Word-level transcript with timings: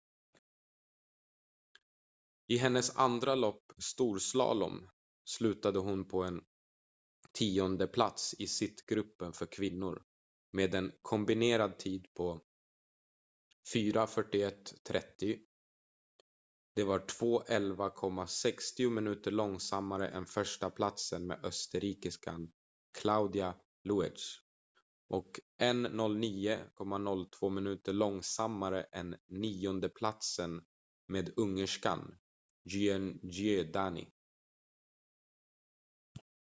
i 2.47 2.57
hennes 2.57 2.95
andra 2.95 3.35
lopp 3.35 3.63
storslalom 3.77 4.89
slutade 5.25 5.79
hon 5.79 6.07
på 6.07 6.23
en 6.23 6.43
tiondeplats 7.31 8.33
i 8.39 8.47
sittgruppen 8.47 9.33
för 9.33 9.45
kvinnor 9.45 10.03
med 10.51 10.75
en 10.75 10.91
kombinerad 11.01 11.79
tid 11.79 12.07
på 12.13 12.41
4:41,30. 13.73 15.39
det 16.75 16.83
var 16.83 16.99
2:11,60 16.99 18.89
minuter 18.89 19.31
långsammare 19.31 20.07
än 20.07 20.25
förstaplatsen 20.25 21.27
med 21.27 21.45
österrikiskan 21.45 22.51
claudia 23.01 23.55
loesch 23.83 24.45
och 25.07 25.39
1:09.02 25.61 27.49
minuter 27.49 27.93
långsammare 27.93 28.83
än 28.83 29.15
niondeplatsen 29.27 30.65
med 31.07 31.33
ungerskan 31.37 32.17
gyöngyi 32.63 33.63
dani 33.63 34.11